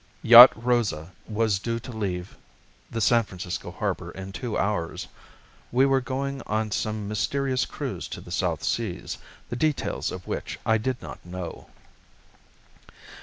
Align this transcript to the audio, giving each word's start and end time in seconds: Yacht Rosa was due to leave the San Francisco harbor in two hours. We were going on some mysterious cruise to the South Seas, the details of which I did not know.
Yacht 0.23 0.51
Rosa 0.55 1.11
was 1.27 1.59
due 1.59 1.77
to 1.79 1.91
leave 1.91 2.35
the 2.89 2.99
San 2.99 3.21
Francisco 3.21 3.69
harbor 3.69 4.09
in 4.09 4.31
two 4.31 4.57
hours. 4.57 5.07
We 5.71 5.85
were 5.85 6.01
going 6.01 6.41
on 6.47 6.71
some 6.71 7.07
mysterious 7.07 7.65
cruise 7.67 8.07
to 8.07 8.19
the 8.19 8.31
South 8.31 8.63
Seas, 8.63 9.19
the 9.49 9.55
details 9.55 10.11
of 10.11 10.25
which 10.25 10.57
I 10.65 10.79
did 10.79 10.99
not 11.03 11.23
know. 11.23 11.67